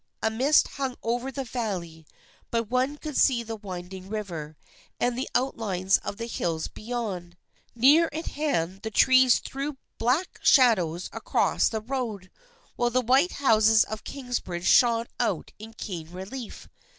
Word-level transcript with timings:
A 0.23 0.31
mist 0.31 0.67
hung 0.67 0.95
over 1.03 1.31
the 1.31 1.43
valley, 1.43 2.07
but 2.49 2.71
one 2.71 2.97
could 2.97 3.15
see 3.15 3.43
the 3.43 3.55
winding 3.55 4.09
river, 4.09 4.57
and 4.99 5.15
the 5.15 5.29
outlines 5.35 5.97
of 5.97 6.17
the 6.17 6.25
hills 6.25 6.67
beyond. 6.67 7.37
Near 7.75 8.09
at 8.11 8.25
hand 8.29 8.81
the 8.81 8.89
trees 8.89 9.37
threw 9.37 9.77
black 9.99 10.39
shadows 10.41 11.07
across 11.13 11.69
the 11.69 11.81
road, 11.81 12.31
while 12.75 12.89
the 12.89 12.99
white 12.99 13.33
houses 13.33 13.83
of 13.83 14.03
Kingsbridge 14.03 14.65
shone 14.65 15.05
out 15.19 15.51
in 15.59 15.75
keen 15.77 16.09
relief. 16.11 16.67